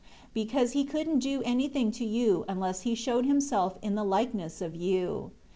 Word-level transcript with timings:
8 0.29 0.33
Because 0.33 0.71
he 0.71 0.83
couldn't 0.83 1.19
do 1.19 1.43
anything 1.45 1.91
to 1.91 2.03
you 2.03 2.43
unless 2.49 2.81
he 2.81 2.95
showed 2.95 3.27
himself 3.27 3.77
in 3.83 3.93
the 3.93 4.03
likeness 4.03 4.59
of 4.59 4.75
you. 4.75 5.29